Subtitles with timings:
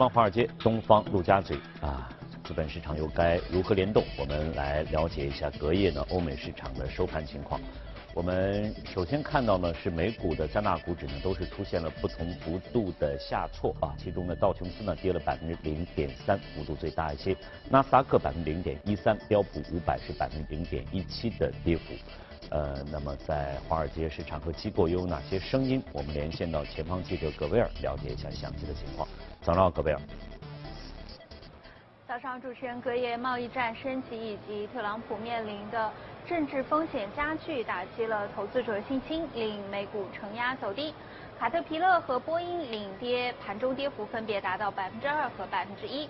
[0.00, 2.08] 西方华尔街，东方陆家嘴啊，
[2.42, 4.02] 资本市场又该如何联动？
[4.18, 7.60] 我们来了解一下隔夜呢欧美市场的收盘情况。
[8.14, 13.92] 我们首先看到呢，是美股的三大股指呢，都是出现了不同幅度的下挫啊。
[13.98, 17.34] 其中呢，道琼斯呢跌了百分之零点三，幅度最大一些；
[17.68, 21.92] 纳斯达克百分之零点一三，标普五百是百分之零点一七的跌幅。
[22.48, 25.82] 呃，那么在华尔街市场和机构又有哪些声音？
[25.92, 29.06] 我们连线到前方记者葛威尔，了解一下详细的情况。
[29.42, 29.98] 早上好，葛威尔。
[32.06, 35.90] 早上，主持人，隔夜贸易战升级以及特朗普面临的。
[36.28, 40.94] 政治风险加剧，打击了投资者信心，令美股承压走低。
[41.38, 46.06] 卡特皮勒和波音领跌，盘中跌幅分别达到百分之二和百分之一。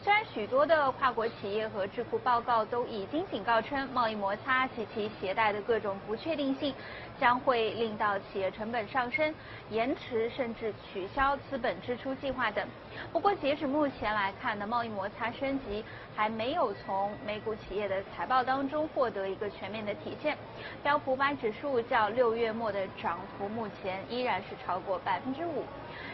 [0.00, 6.74] 虽然许多的跨国企业和智库报告都已经警告称，贸易摩擦及其携带的各种不确定性。
[7.18, 9.34] 将会令到企业成本上升、
[9.70, 12.64] 延迟甚至取消资本支出计划等。
[13.12, 20.38] 不过，截止目前来看呢，贸易摩擦升级还没有从美股企业的财报当中获得一个全面的体现。
[20.80, 25.64] 标普五百指数较六月末的涨幅目前依然是超过百分之五。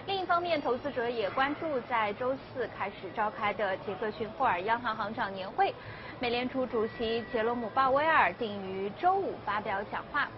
[0.06, 5.74] 另一方面，投资者也关注在周四开始召开的杰克逊霍尔央行行长年会，
[6.20, 10.28] 美联储主席杰罗姆鲍威尔定于周五发表讲话。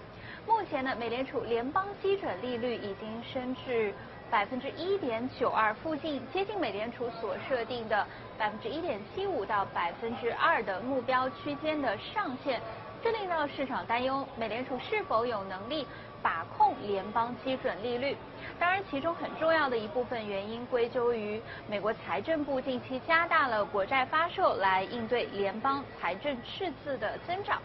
[0.47, 3.93] 目前呢，美联储联邦基准利率已经升至
[4.31, 8.07] 百分之一点九二附近，接近美联储所设定的
[8.39, 12.61] 百分之一点七五到百分之二的目标区间的上限，
[13.03, 15.85] 这令到市场担忧美联储是否有能力
[16.27, 18.17] 把控联邦基准利率。
[18.59, 27.63] 当然，其中很重要的一部分原因归咎于美国财政部近期加大了国债发售，来应对联邦财政赤字的增长。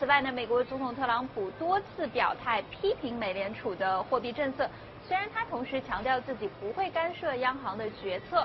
[0.00, 4.68] 此外呢，美国总统特朗普多次表态批评美联储的货币政策，
[5.06, 8.44] 虽然他同时强调自己不会干涉央行的决策。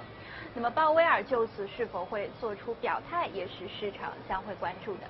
[0.53, 5.07] 那么鲍威尔就此是否会做出表态，也是市场将会关注的。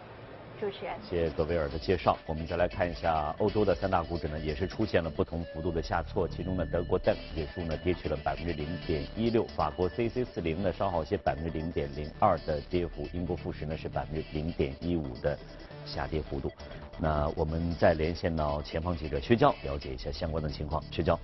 [0.59, 2.17] 主持人，谢谢格威尔的介绍。
[2.25, 6.27] 我们再来看一下欧洲的三大股指呢，也是出现了不同幅度的下挫。
[6.27, 15.37] 其中呢，德国 DAX 指数呢跌去了百分之零点一六，法国 CAC 四零呢稍好些百分之零点零二的跌幅，英国富时呢是百分之零点一五的。
[15.85, 16.51] 下跌幅度，
[16.99, 20.83] 那我们再连线到前方记者薛娇，了解一下相关的情况。
[20.91, 21.17] 薛娇，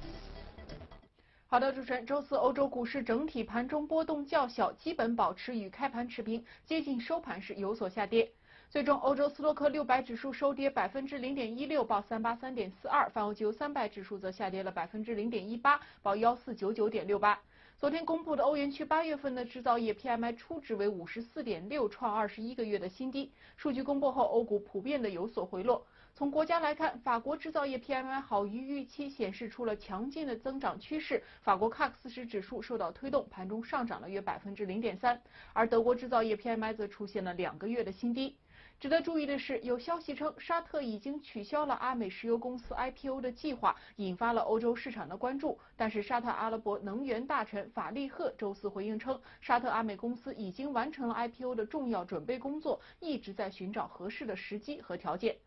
[1.47, 8.31] 好的，主持人，周四欧洲股市整体盘中波动较小，基本保持与开盘持平，接近收盘时有所下跌。
[8.73, 17.39] 最终，欧洲斯托克六百指数收跌百分之零点一六，报三八三点四二；泛欧石油三百指数则下跌了百分之零点一八，报幺四九九点六八。
[17.77, 23.31] 昨天公布的欧元区八月份的制造业 PMI 初值为五十四点六，创二十一个月的新低。
[23.57, 25.85] 数据公布后，欧股普遍的有所回落。
[26.15, 31.21] 从国家来看，法国制造业 PMI 好于预期，显示出了强劲的增长趋势。
[31.43, 35.21] 法国 CAC 四十指数受到推动，盘中上涨了约百分之零点三。
[35.53, 38.35] 而德国制造业 PMI 则出现了两个月的新低。
[38.83, 45.57] 值得注意的是，有消息称沙特已经取消了阿美石油公司 IPO 的计划，引发了欧洲市场的关注。
[45.77, 55.37] 但是，沙特阿拉伯能源大臣法利赫周四回应称，沙特阿美公司已经完成了 IPO 的重要准备工作，一直在寻找合适的时机和条件。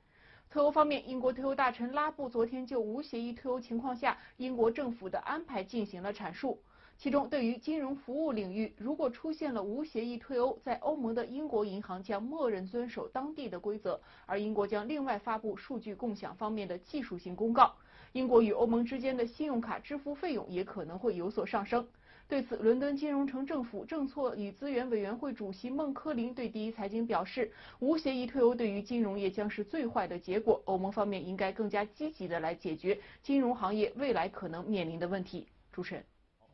[0.48, 6.58] 退欧方面，英国退欧大臣拉布昨天就无协议退欧情况下英国政府的安排进行了阐述。
[6.98, 17.74] 其中，对于金融服务领域，如果出现了无协议退欧，在欧盟的英国银行将默认遵守当地的规则，而英国将另外发布数据共享方面的技术性公告。
[18.12, 21.86] 英国与欧盟之间的信用卡支付费用也可能会有所上升。
[22.28, 30.62] 对此，伦敦金融城政府政策与资源委员会主席孟科林对第一财经表示，无协议退欧对于金融业将是最坏的结果。
[30.64, 35.46] 欧盟方面应该更加积极的来解决金融行业未来可能面临的问题。
[35.70, 36.02] 主持人。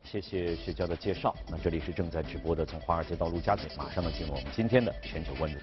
[0.03, 1.35] 谢谢薛娇的介绍。
[1.49, 5.57] 那这里是正在直播的，从华尔街到陆家嘴，马上呢进入我们今天的全球关注。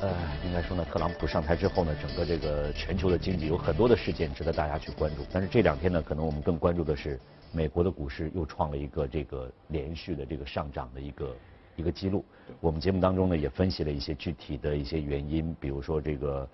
[0.00, 0.16] 呃，
[0.46, 5.22] 应该说呢，特朗普上台之后呢，整个这个全球的经济有很多的事件值得大家去关注。
[5.30, 7.20] 但是这两天呢，可能我们更关注的是
[7.52, 11.36] 美国的股市又创了一个这个连续的这个上涨的一个
[11.76, 12.24] 一个记录。
[12.60, 16.48] 我们节目当中呢也分析了一些具体的一些原因，比如说这个。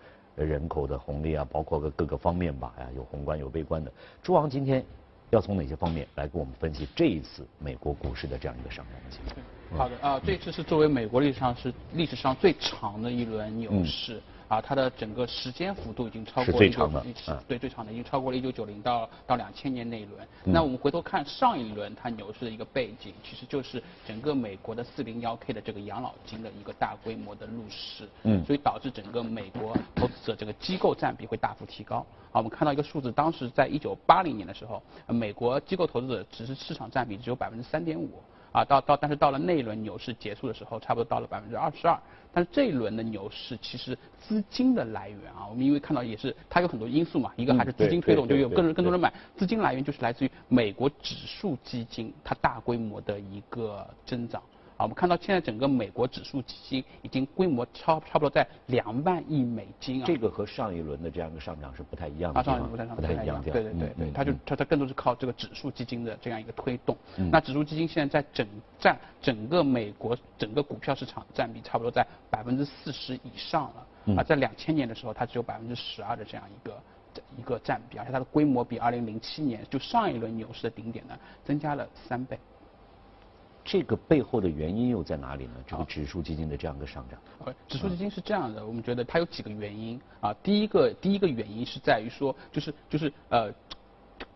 [0.44, 3.92] 人口的红利啊，包括个各个方面吧，呀，有宏观有微观的。
[4.22, 4.84] 朱王今天
[5.30, 9.78] 要从哪些方面来给我们分析这一次美国股市的这样一个上涨情况？
[9.78, 17.04] 好的啊，这次是作为美国历史上是历史上最长的一轮牛市啊，它的整个时间幅度已经超过最长的，
[17.46, 20.26] 对最长的已经超过了一九九零到到两千年那一轮。
[20.42, 31.98] 那我们回头看上一轮它牛市的一个背景，其实就是整个美国的四零幺 K 的这个养老金的一个大规模的入市，嗯，所以导致整个美国投资者这个机构占比会大幅提高。
[32.30, 38.10] 啊，我们看到一个数字，当时在一九八零年的时候，美国机构投资者只是市场占比只有百分之三点五。
[38.52, 41.98] 啊，到到，但是到了那一轮牛市结束的时候，差不多到了百分之二十二。
[42.32, 54.42] 但是这一轮的牛市其实资金的来源啊，我们因为看到也是它有很多因素嘛，一个还是资金推动，就有更多更多人买，资金来源就是来自于美国指数基金它大规模的一个增长。
[54.78, 60.04] 啊，我们看到现在整个美国指数基金已经规模超差不多在两万亿美金啊。
[60.06, 62.38] 这个和上一轮的这样一个上涨是不太一样的。
[62.38, 63.42] 啊，上一轮不太不太一样。
[63.42, 66.96] 对对对对，它就它它更多是靠这个指数基金的这样一个推动。
[67.16, 68.46] 那指数基金现在在整
[68.78, 74.14] 占整个美国整个股票市场占比差不多在百分之四十以上了。
[74.16, 76.80] 啊，在两千年的时候，它只有百分之十二的这样一个
[77.36, 82.38] 一个占比，而且它的规模比二零零七年就上一轮牛市的顶点呢增加了三倍。
[83.70, 85.52] 这个背后的原因又在哪里呢？
[85.66, 87.20] 这个指数基金的这样一个上涨。
[87.44, 90.32] 呃，指数基金是这样的，我们觉得它有几个原因啊。
[90.42, 93.52] 第一个，第一个原因是在于说，就是就是呃，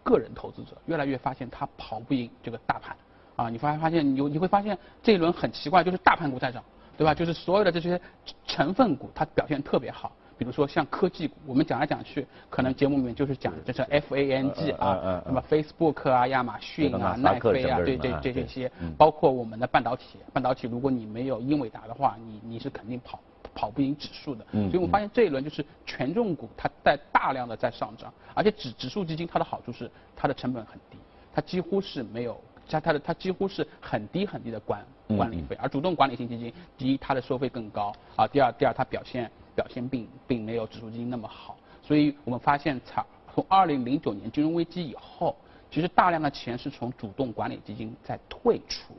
[0.02, 2.94] 个人投资者越来越发现他跑不赢这个大盘
[3.34, 3.48] 啊。
[3.48, 6.62] 你发发现你你会发现这一轮很奇怪，就是大盘股在涨，
[6.98, 7.14] 对吧？
[7.14, 7.98] 就是所有的这些
[8.46, 10.12] 成分股它表现特别好。
[10.42, 23.20] 比如说像科技股，我们讲来讲去，可能节目里面就是讲这是 F A N G 啊，那么 Facebook 啊、亚马逊啊、奈飞啊，对这这这些，包括我们的半导体，半导体如果你没有英伟达的话，你你是肯定跑
[23.54, 24.44] 跑不赢指数的。
[24.52, 30.98] 所以我们发现这一轮就是权重股它在大量的在上涨，而且指指数基金它的好处是它的成本很低，
[31.34, 34.84] 它几乎是没有它它的它几乎是很低很低的管
[35.16, 39.30] 管理费，而主动管理型基金，第一它的收费更高啊，第二第二它表现。
[39.54, 43.04] 表现并并没有指数基金那么好，所以我们发现，从
[43.34, 45.36] 从二零零九年金融危机以后，
[45.70, 48.94] 其实大量的钱是从主动管理基金在退出，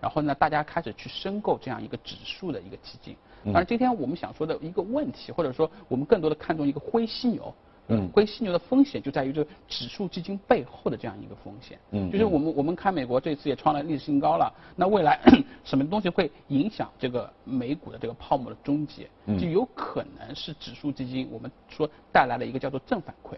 [0.00, 3.16] 然后呢，大家开始去申购这样一个指数的一个基金。
[3.44, 7.54] 当然，今天我们想说的一个问题，或者说我们更多的看重一个灰犀牛。
[7.88, 11.78] 嗯，灰犀牛的风险就在于这个指数基金背后的这样一个风险。
[11.90, 15.20] 嗯，就是我们我们看美国这次也创了历史新高了，那未来
[15.64, 19.08] 什么东西会影响这个美股的这个泡沫的终结？
[19.38, 23.36] 就有可能是指数基金，我们说带来了一个叫做正反馈。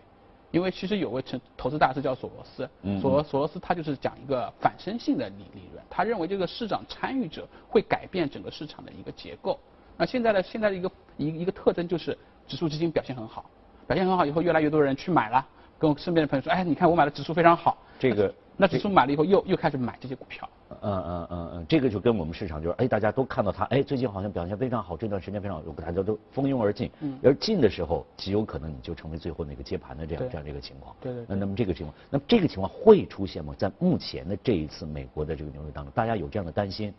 [0.50, 2.69] 因为其实有位成投资大师叫索罗斯，
[3.00, 9.56] 索索罗斯他就是讲一个反身性的理理论，他认为这个市场参与者会改变整个市场的一个结构。
[9.96, 12.19] 那现在的现在的一个一一个特征就是
[12.49, 13.49] 指数基金表现很好。
[13.90, 15.44] 表现很好以后，越来越多人去买了。
[15.76, 20.48] 跟我身边的朋友说：“哎，你看我买的指数非常好。”这个 那指数买了以后，又又开始买这些股票。
[20.81, 26.88] 嗯嗯嗯嗯，这个就跟我们市场就是，哎，大家都看到它，哎，最近好像表现非常好，这段时间非常好，大家都蜂拥而进。
[27.00, 27.19] 嗯。
[27.20, 30.94] 而进的时候，极有可能你就成为最后那个接盘的这样这样的一个情况。
[31.00, 31.25] 对对。
[31.26, 33.52] 那那么这个情况，那么这个情况会出现吗？
[33.58, 36.94] 在目前的这一次美国的这个牛市当中，大家有这样的担心，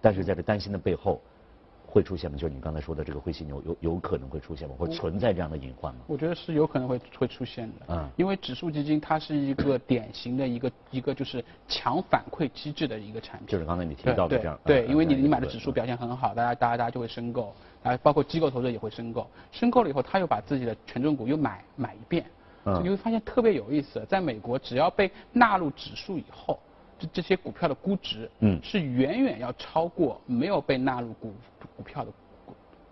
[0.00, 1.20] 但是在这担心的背后。
[1.96, 2.36] 会出现吗？
[2.36, 4.74] 就是你刚才说的这个灰犀牛有有可能会出现吗？
[4.78, 6.02] 会存在这样的隐患吗？
[6.06, 7.86] 我觉得是有可能会会出现的。
[7.88, 13.46] 嗯，因为指数基金它是一个典型的一个一个就是强反馈机制的一个产品。
[13.48, 14.60] 就是刚才你提到的这样。
[14.62, 19.26] 对，因为你你买的指数表现很好，大家大家大家就会申购，啊，包括机构投资者也会申购。
[19.50, 22.26] 申购了以后，他又把自己的权重股又买买一遍。
[22.66, 22.78] 嗯。
[22.84, 26.60] 你会发现特别有意思，在美国只要被纳入指数以后。
[26.98, 31.34] 这这些股票的估值，嗯，是远远要超过没有被纳入股
[31.76, 32.10] 股票的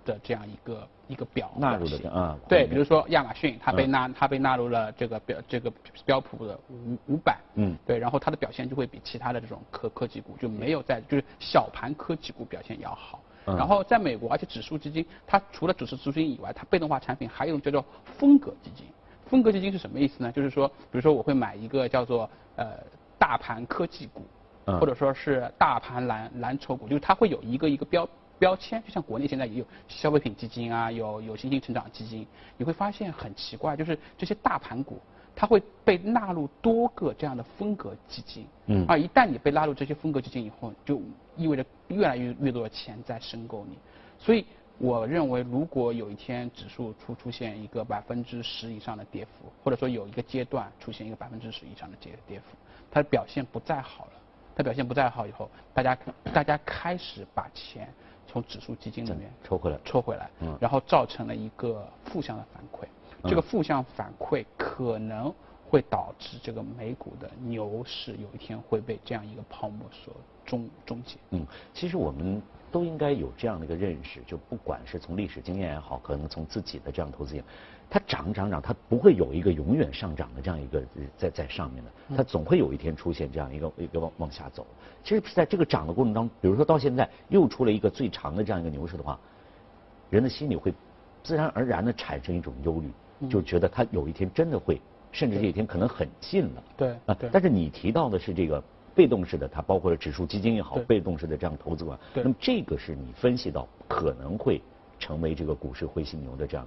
[0.05, 5.73] 的这样一个一个表纳入的啊，对，比如说亚马逊，它被纳它被纳入了这个标这个
[6.05, 13.21] 标普的五五百，嗯，对，然后它的表现就会比其他的这种科科技股就没有在就是小盘科技股表现要好。
[13.47, 17.87] 然后在美国，而且指数基金它除了指数基金以外，它被动化产品还有一种叫做
[18.19, 18.87] 风格基金。
[19.27, 20.33] 风格基金是什么意思呢？
[20.33, 22.77] 就是说，比如说我会买一个叫做呃。
[23.25, 24.21] 大盘科技股，
[24.79, 28.07] 或者说是大盘蓝蓝筹股，就是它会有一个一个标
[28.39, 32.27] 标签，就像国内现在也有消费品基金啊，有有新兴成长基金，
[32.59, 35.01] 你会发现很奇怪，就是这些大盘股，
[35.35, 41.01] 它会被纳入多个这样的风格基金，嗯，而一旦你被纳入这些风格基金以后，就
[41.35, 43.79] 意味着越来越越多的钱在申购你，
[44.19, 44.45] 所以
[44.79, 52.57] 我认为，如果有一天指数出出现一个百分之十以上的跌幅，或者说有一个阶段出现一个百分之十以上的跌跌幅。
[52.91, 54.13] 它的表现不再好了，
[54.55, 55.99] 它表现不再好以后，大家
[56.33, 57.89] 大家开始把钱
[58.27, 62.87] 从指数基金里面抽回来，抽回来，嗯，然后造成了一个负向的反馈，
[63.29, 65.33] 这个负向反馈可能
[65.69, 70.15] 会导致这个美股的牛市有一天会被这样一个泡沫所
[70.45, 71.17] 终终结。
[71.31, 72.41] 嗯，其实我们
[72.75, 77.45] 都应该有这样的一个认识，就不管是从历史经验也好，可能从自己的这样投资经验，
[77.89, 80.83] 它涨涨涨，它不会有一个永远上涨的这样一个
[81.17, 84.67] 在在上面的，它总会有一天出现这样一个一个往往下走。
[85.05, 89.17] 其实是在这个涨的过程当中，比如说到现在又出了一个最长的这样一个牛市的话，
[90.11, 90.75] 人的心里会
[91.23, 94.81] 自然而然的产生一种忧虑，就觉得它有一天真的会，
[95.13, 96.65] 甚至这一天可能很近了。
[96.77, 98.61] 对啊，但是你提到的是这个。
[98.95, 104.63] 被动式的，它包括了指数基金也好，被动式的这样投资管，那么这个是你分析到可能会
[104.99, 106.67] 成为这个股市灰犀牛的这样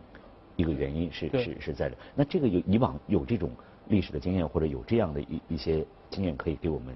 [0.56, 1.96] 一个原因，是是是在这。
[2.14, 3.50] 那这个有以往有这种
[3.88, 6.94] 历史的经验，或者有这样的一一些经验可以给我们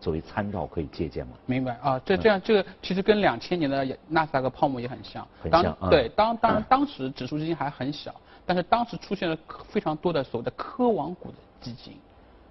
[0.00, 1.32] 作为参照，可以借鉴吗？
[1.46, 5.76] 明白啊，这这样这个其实跟两千年的纳斯达克泡沫也很像，很像。
[5.88, 8.14] 对，当当当时指数基金还很小，
[8.44, 9.38] 但是当时出现了
[9.68, 11.94] 非常多的所谓的科网股的基金。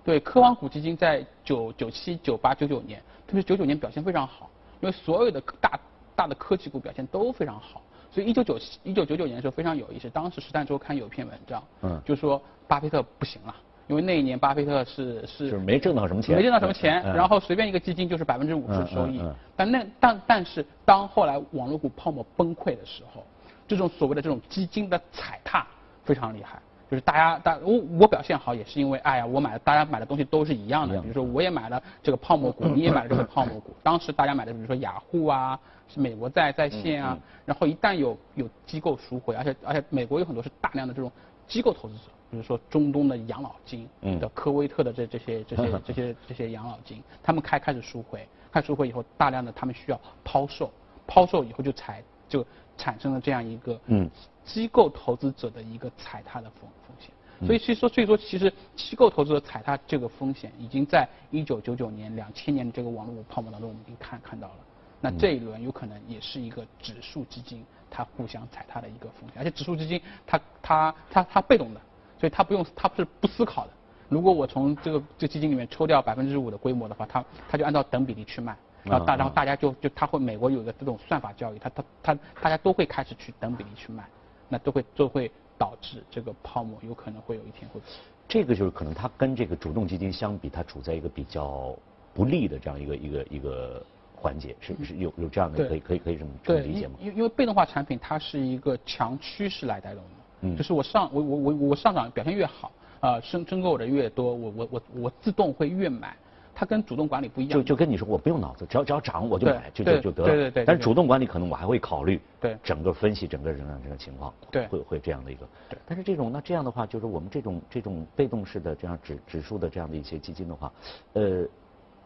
[0.04, 4.50] 对，科网股基金在九九七、九八、九九年，特别是九九年表现非常好，
[4.82, 5.80] 因为所有的大
[6.16, 7.82] 大的科技股表现都非常好，
[8.12, 10.10] 所以一九九七、一九九九年的时候非常有意思。
[10.10, 13.56] 当时《时代周刊》有一篇文章，嗯，就说巴菲特不行了，
[13.88, 19.22] 因为那一年巴菲特是是是没挣到什么钱，没挣到什么钱，然后随便一个基金就是百分之五十的收益。
[19.56, 23.24] 但那但但是当后来网络股泡沫崩溃的时候，
[23.68, 25.66] 这种所谓的这种基金的踩踏
[26.04, 26.62] 非常厉害。
[26.94, 31.02] 就是大家，大我我表现好也是因为，哎呀，我买的大家买的东西都是一样的。
[31.02, 33.72] 比如说，我也买了这个泡沫股，你也买了这个泡沫股。
[33.82, 37.18] 当时大家买的，比如说雅虎啊，是美国在在线啊。
[37.46, 41.12] 然后一旦有有机构赎回，而且而且美国有很多是大量的这种
[41.48, 50.70] 机构投资者，比如说中东的养老金的科威特的这这些这些 这些这些养老金，他们开开始赎回，开赎回以后，大量的他们需要抛售，
[51.08, 52.46] 抛售以后就才就
[52.78, 54.10] 产生了这样一个嗯。
[54.46, 57.12] 机构投资者的一个踩踏的风风险，
[57.48, 64.56] 所以其实说，所以说其实机构投资者踩踏这个风险，已经在一九九九年、两千年的这个网络泡沫当中，我们已经看看到了。
[65.00, 71.80] 那这一轮有可能也是一个指数基金它互相踩踏的一个风险，而且指数基金它它它它被动的，
[72.20, 73.72] 所以它不用它不是不思考的。
[74.10, 78.58] 如果我从这个这基金里面抽掉百分之五的规模的话，它它就按照等比例去卖。
[78.84, 84.04] 然后大然后大家就就他会美国有个这种算法交易，他他他大家都会开始去等比例去卖。
[84.50, 87.82] 那都会都会导致这个泡沫有可能会有一天会，
[88.28, 91.76] 这个就是可能它跟这个主动基金相比，它处在一个比较
[92.14, 93.84] 不利的这样一个一个一个
[94.16, 96.94] 环节，是是有有这样的可以可以可以这么这么理解吗？
[97.00, 100.10] 因因为被动化产品它是一个强趋势来带动的，
[100.42, 106.16] 嗯，就是我上我我我我上涨表现越好啊，申申购的越多，我我我我自动会越买。
[106.56, 110.30] 它跟主动管理不一样，就就跟你说，我不用脑子，只要只要涨我就买，就就就得了。
[110.30, 110.66] 对对对。
[110.66, 115.48] 但是主动管理可能我还会考虑，对整个分析整个这样这个情况，对，会会这样的一个。
[115.70, 115.80] 对。
[115.86, 120.72] 但是这种那这样的话，就是我们这种这种被动式的这样指指数的这样的一些基金的话，
[121.14, 121.44] 呃，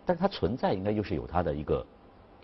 [0.05, 1.85] 但是它存在应该又是有它的一个，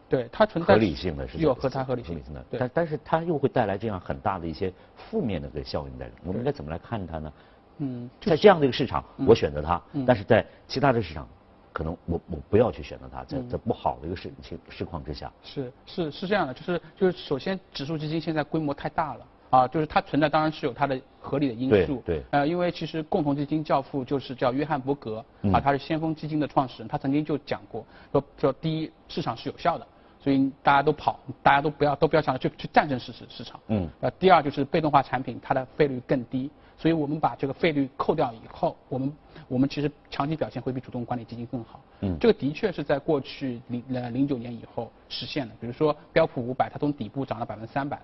[0.10, 2.45] 对它存在合理性的，是有和它合理性的。
[2.51, 7.33] 但但是它又会带来这样很大的一些负面的个效应在里，我们应该怎么来看它呢？
[7.77, 11.25] 嗯，在这样的一个市场，我选择它，但是在其他的市场。
[11.74, 15.30] 可能我我不要去选择它，在在不好的一个事情市况之下。
[15.44, 22.01] 是是是这样的，就是就是首先指数基金现在规模太大了啊，就是它存在当然是有它的合理的因素。
[22.06, 22.24] 对对。
[22.30, 29.88] 呃，因为其实共同基金教父就是叫约翰伯格啊，他是先锋基金的创始人，他曾经就讲过说说第一市场是有效的，
[30.20, 33.60] 所以大家都跑，大家都不要都不要想着去去战胜市市市场。
[33.68, 33.89] 嗯。
[34.01, 36.51] 呃，第二就是被动化产品它的费率更低。
[36.83, 39.13] 所以我们把这个费率扣掉以后，我们
[39.47, 41.79] 我们其实长期表现会比主动管理基金更好。
[42.01, 45.55] 嗯，这个的确是在过去零呃零九年以后实现的。
[45.61, 47.97] 比如说标普五百，它从底部涨了百分之三百，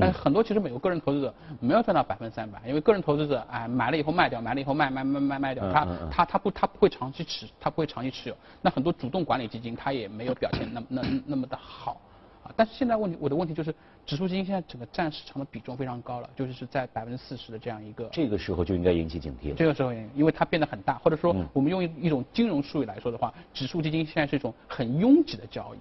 [0.00, 8.36] 但是很多其实美国个人投资者没有赚到百分之三百，因为个人投资者哎买了以后卖掉，买了以后卖卖卖卖卖掉，他他他不他不会长期持，他不会长期持有。
[8.60, 12.00] 那很多主动管理基金它也没有表现那么那那么的好。
[12.44, 13.74] 啊，但是现在问题，我的问题就是，
[14.04, 18.06] 指数基金现在整个占市场的比重非常高了，就是是在百分之四十的这样一个。
[18.12, 19.54] 这个时候就应该引起警惕了。
[19.54, 25.78] 这个时候，因为它变得很大，或者说我们用一一种金融术语来说的话，指数基金现在是一种很拥挤的交易，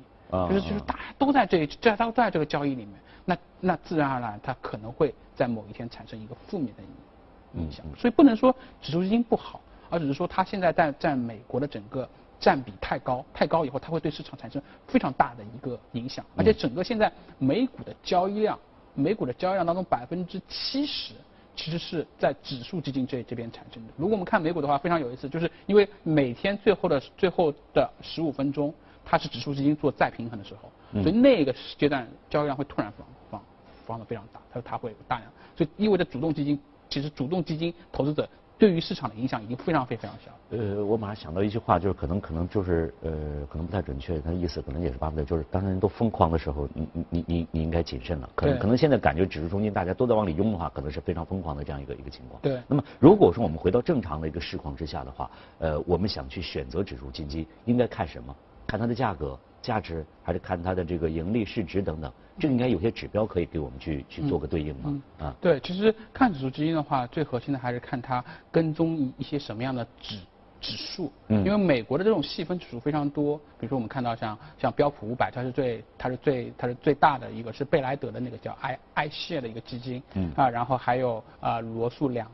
[0.48, 2.94] 就是就是大家都在这这都在这个交易里面，
[3.26, 12.08] 那那自然而然它可能会在某一天产生一个负面的影响，所以不能说指数基金不好，而只是说它现在在占美国的整个。
[12.40, 16.26] 占比太高，太高以后，它会对市场产生非常大的一个影响。
[16.36, 18.60] 而且整个现在美股的交易量，
[18.94, 21.14] 美股的交易量当中百分之七十
[21.56, 23.94] 其实是在指数基金这这边产生的。
[23.96, 28.74] 如果我们看美股的话，非常有意思，就是因为每天最后的最后的十五分钟，
[29.06, 30.72] 它是指数基金做再平衡的时候，
[31.04, 33.44] 所以那个阶段交易量会突然放放
[33.86, 36.60] 放的非常大，它它会大量，所以意味着主动基金
[36.90, 38.28] 其实主动基金投资者。
[38.64, 40.32] 对于市场的影响已经非常非常小。
[40.58, 43.12] 呃，我马上想到一句话，就是可能可能就是呃，
[43.50, 48.30] 可能不太准确，他的意思可能也是巴不得，就是当人都疯狂的时候，你你你你你应该谨慎了。
[48.36, 52.40] 可能可能现在感觉指数中心大家都在往里拥的话，可能是非常疯狂的这样一个一个情况。
[52.42, 52.58] 对。
[52.66, 55.30] 那么如果说我们回到正常的一个市况之下的话，
[55.60, 58.34] 呃，我们想去选择指数基金，应该看什么？
[58.66, 59.38] 看它的价格。
[59.64, 65.02] 价值还是看它的这个盈利市值等等，这应该有些指标可以给我们去去做个对应嘛？
[65.20, 70.20] 啊，对，其实看指数基金的话，最核心的还是看它跟踪一一些什么样的指
[70.60, 71.10] 指数。
[71.30, 71.46] 嗯。
[71.46, 80.04] 因为美国的这种细分指数非常多，比如说我们看到像像标普五百，它是最它是最它是最大的一个是贝莱德的那个叫 i i 谢的一个基金。
[80.16, 80.30] 嗯。
[80.36, 82.30] 啊，然后还有啊罗素两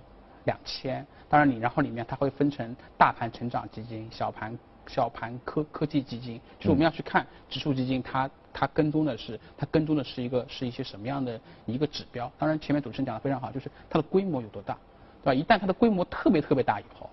[0.45, 4.57] 两千，当然你然后里面它会分成大盘成长基金、小盘。
[4.89, 12.31] 小盘科科技基金，就是我们要去看指数基金，它它跟踪的是它跟踪的是一个是一些什么样的一个指标。
[12.39, 14.75] 当然前面主持人讲的非常好，就是它的规模有多大，
[15.23, 15.33] 对吧？
[15.33, 17.07] 一旦它的规模特别特别大以后，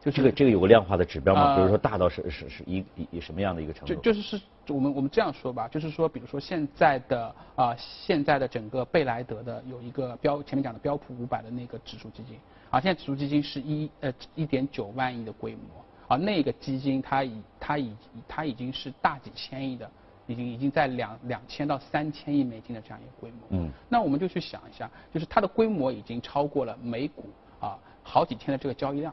[0.00, 1.56] 就这个这个有个量化的指标吗？
[1.56, 3.94] 比如说大到是是是一一什么样的一个程度？
[3.94, 12.38] 就就是是我们我们这样说吧，就是说比如说现在的啊现在的整个贝莱德的有一个标前面讲的标普五百的那个指数基金，
[12.70, 15.60] 啊现在指数基金是一呃一点九万亿的规模。
[16.08, 17.96] 而那个基金，它已它已
[18.28, 19.90] 它已经是大几千亿的，
[20.26, 23.38] 已经已经在两两千到三千亿美金的这样一个规模。
[23.50, 23.70] 嗯。
[23.88, 27.24] 那我们就去想一下，就是它的规模已经超过了美股
[27.60, 29.12] 啊好几天的这个交易量，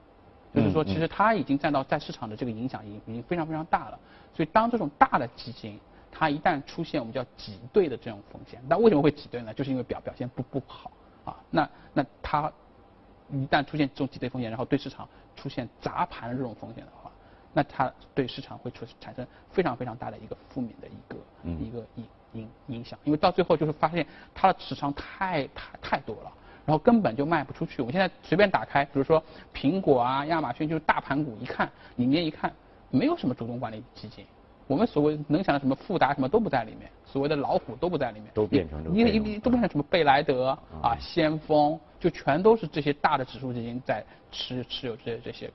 [0.54, 4.00] 就是说其实它已经占到在市场的这个影响已经已经非常非常大了。
[4.34, 5.80] 所以当这种大的基金，
[6.12, 9.54] 它一旦出现我们叫挤兑的这种风险，那为什么会挤兑呢？
[9.54, 10.92] 就是因为表表现不不好
[11.26, 11.36] 啊。
[11.50, 12.52] 那那它
[13.34, 15.08] 一旦出现这种挤兑风险，然后对市场。
[15.36, 17.12] 出现砸盘的这种风险的话，
[17.54, 21.18] 那它对市场会出产生非常非常大的一个负面的一个
[21.66, 26.32] 一个影影影响，因为到最后就是发现它的持仓太太太多了，
[26.68, 27.82] 然后根本就卖不出去。
[27.82, 29.22] 我们现在随便打开，比如说
[29.52, 32.54] 苹果啊、亚马逊，就是大盘股，一看里面一看
[32.92, 34.24] 没有什么主动管理基金，
[34.68, 41.80] 我们所谓能想到什么富达什么都不在里面，所谓的老虎都不在里面，都变成因为因为都变成什么贝莱德啊、先锋。
[42.04, 45.50] 就全都是这些大的指数基金在持持有这些这些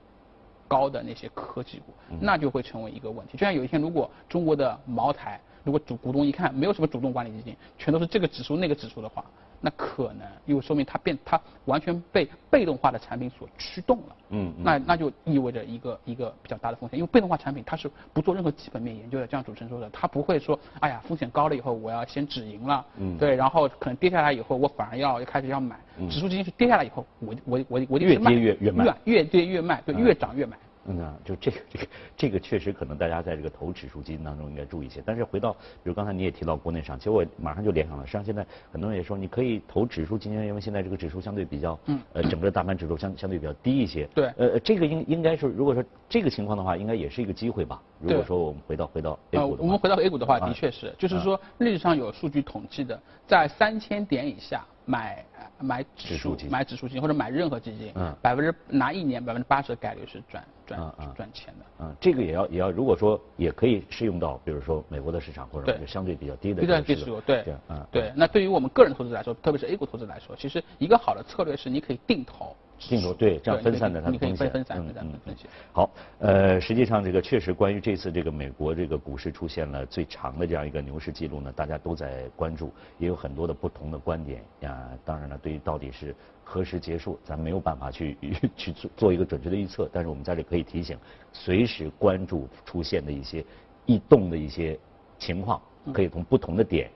[0.67, 3.33] 高的那些科技股，那就会成为一个问题。
[3.33, 9.23] 就像有一天，如果中国的茅台，如果主股东一看没有什么主动管理基金，全都是这个指数那个指数的话。
[9.61, 14.15] 那可能又说明它变，它完全被被动化的产品所驱动了。
[14.29, 22.85] 嗯，那那就意味着一个一个比较大的风险，因为被动化产品它是不做任何基本面研究的，就像主持人说的，它不会说，哎呀，风险高了以后我要先止盈了。
[22.97, 25.77] 嗯，对，然后可能跌下来以后我反而要开始要买。
[26.09, 30.57] 指数基金是跌下来以后，我我我我越跌越越卖，越跌越卖，对，越涨越买。
[30.85, 31.87] 嗯，就这个这个
[32.17, 35.03] 这个确实可能大家在这个投指数基金当中应该注意一些。
[35.05, 38.05] 但是回到，比如刚才你也提到国内上，其实我马上就联想了。
[38.05, 44.07] 实际上现在很多人也说，你可以投指数基金，因为现在这个指数相对比较，嗯，呃，整个大盘指数相相对比较低一些。
[44.15, 44.31] 对。
[44.37, 47.81] 呃，这个应应该是，如果说这个情况的话，应该也是一个机会吧。
[47.99, 49.63] 如果说我们回到回到 A 股的话。
[49.63, 54.65] 我们回到 A 股的话，的确是，就是说历史上有数据统计的，在三千点以下。
[54.89, 55.23] 买
[55.59, 60.79] 买指数买指数基金或者买任何基金，嗯，百分之拿一年百分之八十的概率是赚赚
[61.15, 61.65] 赚钱的。
[61.81, 67.21] 嗯，这个也要也要，如果说也可以适用到，比如说美国的市场或者相对比较低的指数。
[67.21, 67.45] 对
[67.91, 68.11] 对。
[68.15, 72.55] 那对于我们个人投资来说，特别是 A 股投资来说，其实一个好的策略是你可以定投。
[72.87, 74.49] 定投对，这样分散的它的风险。
[74.49, 75.45] 分散分散分析。
[75.73, 75.89] 好，
[76.19, 84.89] 呃，实际上这个确实关于这次这个美国这个股市出现了最长的这样一个牛市记录呢，大家都在关注，也有很多的不同的观点呀。
[85.03, 88.17] 当然了，对于到底是何时结束，咱没有办法去
[88.55, 89.89] 去做做一个准确的预测。
[89.91, 90.97] 但是我们在这可以提醒，
[91.33, 93.43] 随时关注出现的一些
[93.85, 94.79] 异动的一些
[95.17, 95.61] 情况，
[95.93, 96.89] 可以从不同的点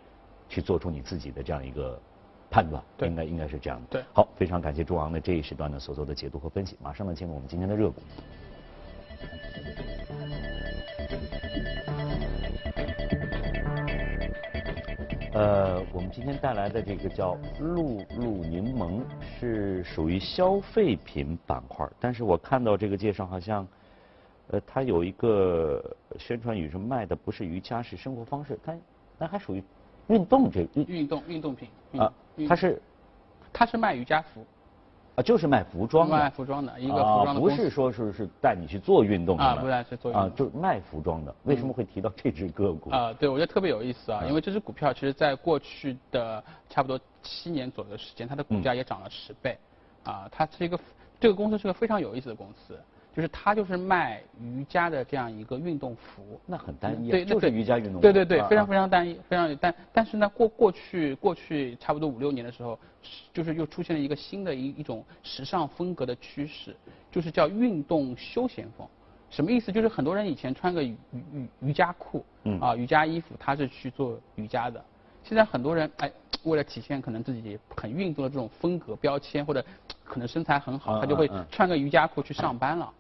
[0.48, 2.00] 去做出你自己的这样一个。
[2.54, 3.88] 判断应该应该是这样的。
[3.90, 6.78] 对，好，非常感谢朱昂的这一时段的所做的解读和分析。
[6.84, 8.00] 马上呢，进入我们今天的热股。
[15.34, 19.02] 呃，我们今天带来的这个叫露露柠檬，
[19.40, 23.68] 是属于消费品板块，但是我看到这个介绍好像，
[24.50, 25.84] 呃，它有一个
[26.20, 28.78] 宣传语是卖的不是瑜伽，是生活方式，它
[29.18, 29.64] 它还属于
[30.08, 32.12] 运动这运动运动品啊。
[32.48, 32.82] 它是，
[33.54, 34.44] 它是卖瑜伽服，
[35.16, 40.24] 啊，就是卖服装卖服装的一个服装的不是说是是带你去做运动的啊，不是去做运动。
[40.24, 41.36] 啊，就是卖服装的。
[41.44, 42.90] 为什么会提到这只个股？
[42.90, 43.14] 啊？
[43.14, 49.56] 对，我觉得特别有意思啊，因为这只股票其实在过去的差不多七年左右的时间，它的股价也涨了十倍，
[50.04, 50.80] 啊，它是一个
[51.20, 52.80] 这个公司是个非常有意思的公司，
[53.16, 56.40] 就是他就是卖瑜伽的这样一个运动服。
[56.46, 58.00] 那很单一啊，对，就是瑜伽运动服。
[58.02, 62.78] 对对对，非常啊非常单一，非常但但是呢，过过去过去差不多五六年的时候，
[63.32, 66.76] 就是又出现了一个新的一一种时尚风格的趋势，
[67.12, 68.88] 就是叫运动休闲风。
[69.30, 69.72] 什么意思？
[69.72, 74.84] 就是很多人以前穿个瑜瑜瑜伽裤，嗯啊瑜伽衣服，他是去做瑜伽的。
[75.24, 76.12] 现在很多人哎，
[76.44, 79.64] 为了体现可能自己很运动的这种风格标签，或者
[80.04, 82.92] 可能身材很好，嗯他就会穿个瑜伽裤去上班了。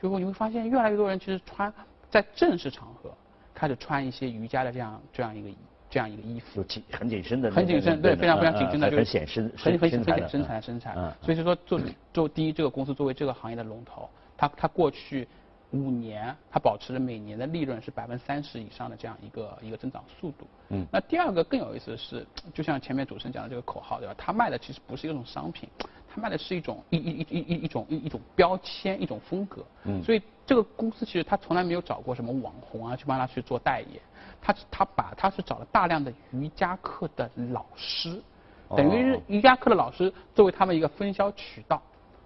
[0.00, 1.72] 最后你会发现，越来越多人其实穿
[2.08, 3.10] 在正式场合
[3.54, 5.48] 开始穿一些瑜伽的这样这样一个
[5.90, 6.62] 这样一个衣服。
[6.62, 11.12] 就紧很紧身的，很紧身，对，非常非常紧身的，就是很显身很很身材的很显身材身材嗯。
[11.20, 11.80] 所以是说，做
[12.12, 15.28] 做第一，这个公司作为这个行业的龙头，它它过去
[15.72, 20.46] 五年，它保持了每年的利润是百分之三十以上的这样一个一个增长速度。
[20.68, 24.14] 嗯那第二个更有意思的是，就像前面主持人讲的这个口号，对吧？
[24.16, 25.68] 它卖的其实不是一种商品，
[26.08, 29.64] 它卖的是一种一一一一一一种一一种标签，一种风格。
[29.84, 34.00] 嗯所以这个公司其实它从来没有找过什么网红啊去帮他去做代言，
[34.40, 38.20] 他他把他是找了大量的瑜伽课的老师，
[38.76, 41.80] 等于是哦瑜伽课的老师作为他们一个分销渠道。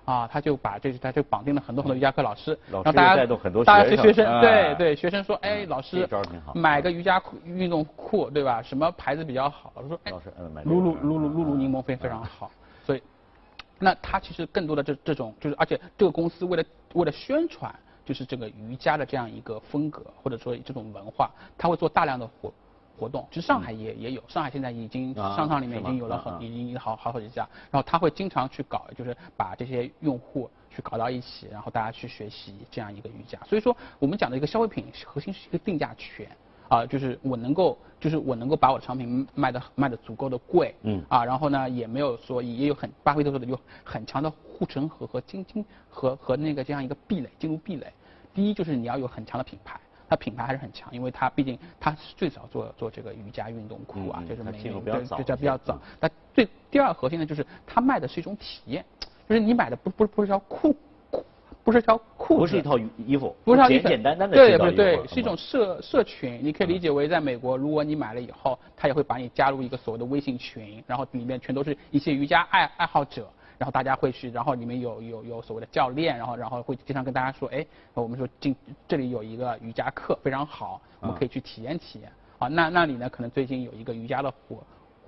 [0.07, 6.09] 啊，他就把这他就绑定了很多很多瑜伽课老师，让大家带动很多大家学生是学生，哎对对，学生说，哎，嗯老师
[6.55, 8.63] 买个瑜伽裤运动裤，对吧？
[8.63, 9.73] 什么牌子比较好？
[9.75, 12.51] 老师说，哎老师嗯买露露露露嗯露露柠檬非非常好，
[12.85, 13.03] 所以
[13.79, 16.65] 那他其实更多的这这种就是，而且这个公司为了
[16.95, 22.53] 为了宣传，就是这个瑜伽的这样一个风格或者说这种文化，他会做大量的活
[22.97, 23.27] 活动。
[23.31, 33.39] 其实上海也也有，上海现在已经啊商场里面已经有了很已经好好好几家，然后他会经常去搞，就是把这些用户去搞到一起，然后大家去学习这样一个瑜伽。
[33.47, 36.27] 所以说我们讲的一个消费品核心是一个定价权。
[36.69, 47.87] 啊，就是我能够，就是我能够把我的产品卖的卖的足够的贵，嗯啊，然后呢，也没有说也有很巴菲特说的有很强的护城河和经经和和那个这样一个壁垒，进入壁垒。
[48.35, 55.81] 第一就是你要有很强的品牌，它品牌还是很强，因为它毕竟它是最早做做这个瑜伽运动裤啊，就是美美进入比较早对对，这一些比较早。
[56.01, 58.85] 那最第二核心呢，就是它卖的是一种体验，
[59.29, 60.75] 就是你买的不不不是条裤
[61.11, 61.25] 裤，
[61.65, 78.55] 不是条裤子，不是一套衣服，不是让你简简单单的对对，好是一种社社群，你可以理解为在美国，如果你买了以后，他也会把你加入一个所谓的微信群，然后里面全都是一些瑜伽爱爱好者，然后大家会去，然后里面有有有所谓的教练，然后然后会经常跟大家说，哎，我们说今
[78.87, 82.13] 这里有一个瑜伽课非常好，我们可以去体验体验。
[82.39, 84.63] 啊，那那里呢，可能最近有一个瑜伽的活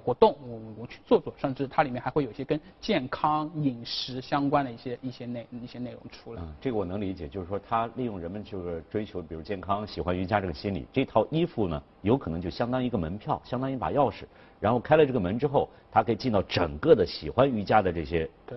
[0.09, 6.41] 活动，我我去做做，甚至它里面还会有一些跟健康饮食相关的一些一些内一些内容出来。
[6.41, 14.25] 嗯，这个我能理解，就是说他利用人们就是追求，比如健康、喜欢瑜伽这个心理，这套衣服呢，有可能就相当于一个门票，相当于一把钥匙，
[14.59, 18.57] 然后开了这个门之后，他可以进到整个的喜欢瑜伽的这些对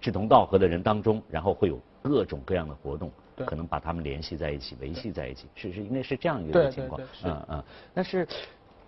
[0.00, 8.28] 志同道合的人当中，然后会有各种各样的活动，对可能把他们联系在一起，维系在一起，是是应该是这样一个情况嗯嗯，但是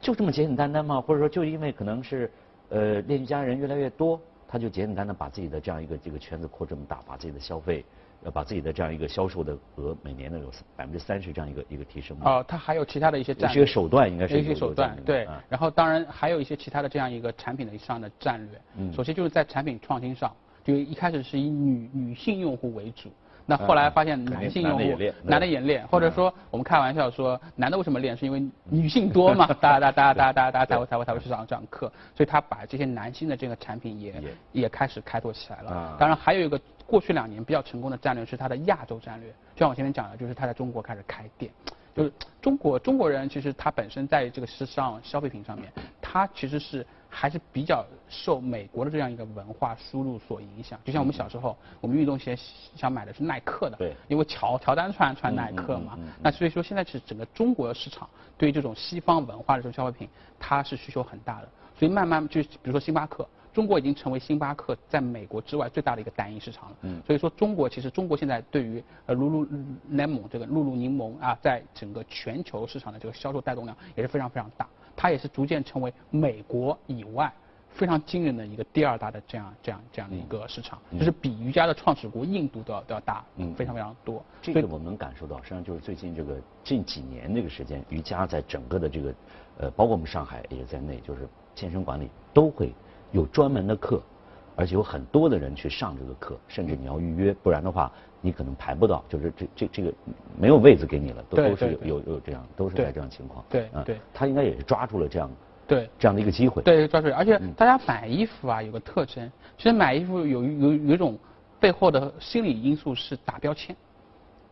[0.00, 1.00] 就这么简简单单吗？
[1.00, 2.30] 或者说就因为可能是
[2.68, 7.84] 呃练瑜伽人越来越多，他就简简单单把自己的这样一个这个圈子扩这么大，把自己的消费。
[8.24, 12.30] 呃，把自己的这样一个销售的额每年的有百分之三十这样一个一个提升吗？
[12.30, 15.44] 哦，它还有其他的一些战略是一个手段，应该是一些手段对啊。
[15.50, 18.60] 然后当然还有一些其他的这样一个产品的上的战略。
[18.78, 23.10] 嗯首先就是在产品创新上，就一开始是以女女性用户为主。
[23.46, 28.16] 那后来发现嗯男性用户男的也练，或者说我们开玩笑说，男的为什么练？
[28.16, 35.96] 是因为女性多嘛， 大家大家大家大家大家才会才会才会去上上课，所以他把这些男性的这个产品也也也开始开拓起来了啊。
[35.98, 41.50] 当然还有一个过去两年比较成功的战略是他的亚洲战略，就像我前面讲的，就是他在中国开始开店。
[41.94, 46.86] 就是中国中国人其实他本身在这个时尚消费品上面，他其实是
[47.18, 50.78] 还是比较受美国的这样一个文化输入所影响。
[50.84, 52.36] 就像我们小时候，我们运动鞋
[52.74, 55.98] 想买的是耐克的，对因为乔乔丹穿穿耐克嘛。
[56.20, 60.06] 那所以说现在是整个中国市场对于这种西方文化的这种消费品，
[60.38, 61.48] 它是需求很大的。
[61.74, 63.26] 所以慢慢就比如说星巴克。
[63.54, 66.76] 中国已经成为星巴克在美国之外最大的一个单一市场了。
[66.82, 69.46] 嗯所以说中国其实中国现在对于呃露露
[69.90, 77.32] lemon 这个露露柠檬啊，在整个全球市场的这个销售带动量也是非常非常大，它也是逐渐成为美国以外
[77.68, 83.54] 非常惊人的一个第二大的这样这样这样的一个市场，就是比瑜伽的创始国印度都要都要大，嗯。
[83.54, 84.24] 非常非常多。
[84.40, 89.14] 这个我们能感受到，实际上就是最近这个近几年这个时间，瑜伽在整个的这个，
[89.58, 92.72] 呃，包括我们上海也在内，就是健身馆里都会
[93.12, 94.02] 有专门的课，
[94.56, 99.92] 而且有很多的人去上这个课，甚至你要预约，不然的话你可能排不到，就是这这这个
[100.38, 103.44] 没有位子给你了，都都是有有有这样，都是在这样情况。
[103.48, 105.30] 对嗯对他应该也是抓住了这样
[105.66, 105.88] 对。
[105.98, 106.62] 这样的一个机会。
[106.62, 107.08] 对，抓住。
[107.14, 111.18] 而且嗯大家买衣服啊，有个特征，其实买衣服有有有一种
[111.60, 113.74] 背后的心理因素是打标签。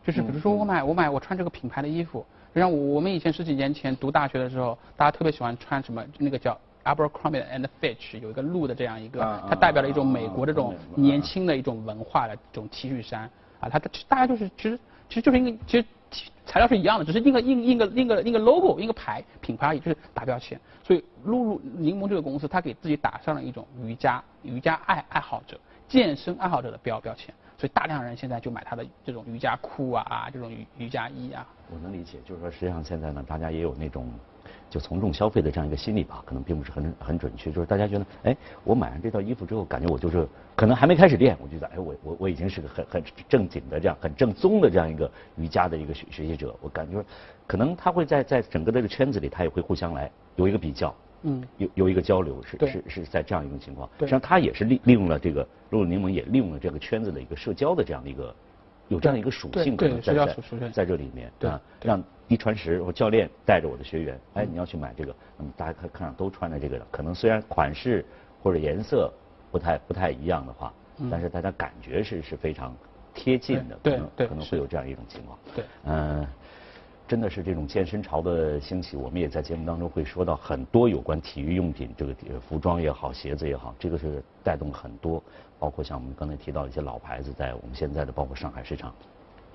[0.03, 2.23] 就是比如说我买我买我穿这个品牌的衣服，
[2.53, 13.27] 就像我们以前十几年前读大学的时候，大家特别喜欢穿什么那个叫 Abercrombie and Fitch 有一个鹿的这样一个，它代表了一种美国这种年轻的一种文化的这种 T 恤衫
[13.65, 15.85] 啊，它大家就是其实其实就是一个其实。
[16.45, 20.57] 材料是一样的，只是印个印印个印个印个 logo，印个牌品牌而已，就是打标签。
[20.81, 27.35] 所以露露柠檬这个公司，它给自己打上了一种瑜伽瑜伽爱爱好者、健身爱好者的标标签。
[27.57, 31.45] 所以大量人现在就买它的这种瑜伽裤啊，这种瑜瑜伽衣啊。
[31.69, 34.07] 我能理解，就是说实际上现在呢，大家也有那种。
[34.69, 37.51] 就从众消费的这样一个心理吧，可能并不是很很准确。
[37.51, 46.55] 就是大家觉得，哎，我买上这套衣服之后，感觉我就是可能还没开始练，我觉得，哎，我我我已经是个很很正经的这样很正宗的这样一个瑜伽的一个学学习者。
[46.61, 47.03] 我感觉，
[47.47, 53.89] 可能他会在在整个这个圈子里，他也会互相来有一个比较，嗯，有有一个交流，是是是在这样一种情况。
[53.99, 58.35] 实际上，他也是利利用了这个露露柠檬，也利用了这个圈子的一个社交的这样的一个。
[58.87, 68.05] 有这样一个属性可能在在在这里面啊，让一传十，我教练带着我的学员，哎，你要去买这个，那么大家看看上都穿着这个的，可能虽然款式
[68.41, 69.11] 或者颜色
[69.51, 70.73] 不太不太一样的话，
[71.09, 72.75] 但是大家感觉是是非常
[73.13, 76.25] 贴近的，可能可能会有这样一种情况，对，嗯。
[77.07, 85.21] 真的是这种健身潮的兴起，我们也在节目当中会说到很多有关体育用品，这个服装也好，鞋子也好，这个是带动很多，
[85.59, 88.93] 包括像我们刚才提到一些老牌子，在我们现在的包括上海市场。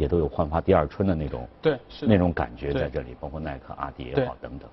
[0.01, 4.67] 也都有焕发第二春的那种，对，那种感觉在这里，包括耐克、阿迪也好等等。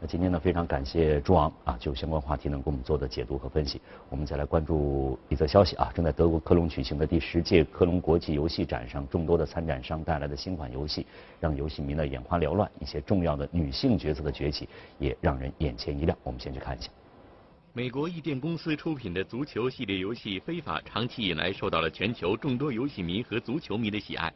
[0.00, 3.80] 那今天呢，非常感谢朱昂啊，就相关话题能给我们做的解读和分析。
[4.10, 11.06] 我们再来关注一则消息啊，正在德国科隆举行的第十届科隆国际游戏展上，众多的参展商带来的新款游戏，
[11.38, 12.68] 让游戏迷呢眼花缭乱。
[12.80, 14.68] 一些重要的女性角色的崛起，
[14.98, 16.18] 也让人眼前一亮。
[16.24, 16.90] 我们先去看一下。
[17.72, 24.30] 美国易电公司出品的足球系列游戏《非法》，长期以来受到了全球众多游戏迷和足球迷的喜爱。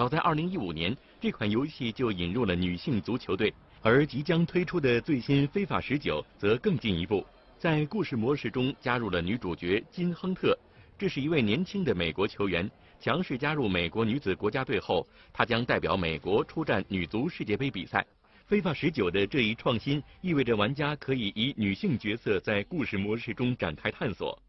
[0.00, 7.22] 早在2015年，这款游戏就引入了女性足球队，而即将推出的最新《非法十九》则更进一步，
[7.58, 10.58] 在故事模式中加入了女主角金亨特。
[10.96, 12.66] 这是一位年轻的美国球员，
[12.98, 18.00] 强势加入美国女子国家队后，她将代表美国出战女足世界杯比赛。
[18.46, 24.40] 《非法十九》的这一创新意味着玩家可以以女性角色在故事模式中展开探索。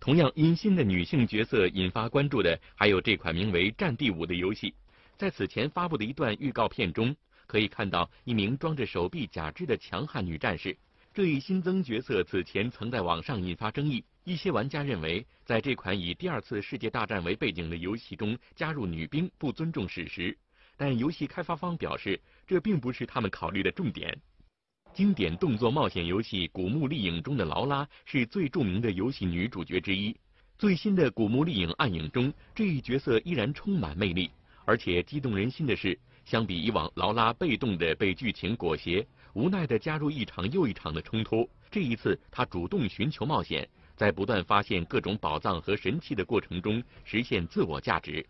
[0.00, 4.74] 同样因新的女性角色引发关注的，还有这款名为《战地五》的游戏。
[5.18, 7.14] 在此前发布的一段预告片中，
[7.46, 10.74] 可以看到一名装着手臂假肢的强悍女战士。
[11.12, 20.34] 这一新增角色此前曾在网上引发争议，一些玩家认为，在这款以第二次世界大战为背景的游戏中加入女兵不尊重史实。
[20.78, 24.18] 但游戏开发方表示，这并不是他们考虑的重点。
[24.92, 30.14] 经典动作冒险游戏《古墓丽影》中的劳拉是最著名的游戏女主角之一。
[30.58, 34.30] 最新的《古墓丽影：暗影》中，这一角色依然充满魅力。
[34.64, 48.26] 而且激动人心的是，相比以往劳拉被动的被剧情裹挟，无奈的加入一场又一场的冲突，这一次她主动寻求冒险，在不断发现各种宝藏和神器的过程中实现自我价值。